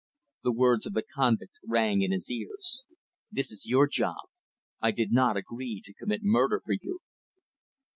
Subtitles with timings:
[0.41, 2.85] The words of the convict rang in his ears.
[3.31, 4.29] "This is your job.
[4.81, 7.01] I did not agree to commit murder for you."